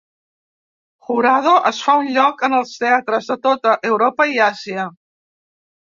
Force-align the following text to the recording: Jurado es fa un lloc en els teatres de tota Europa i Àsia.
Jurado 1.09 1.51
es 1.71 1.83
fa 1.89 1.95
un 2.05 2.09
lloc 2.17 2.43
en 2.49 2.57
els 2.61 2.73
teatres 2.85 3.31
de 3.33 3.39
tota 3.47 3.77
Europa 3.91 4.31
i 4.35 4.45
Àsia. 4.51 4.91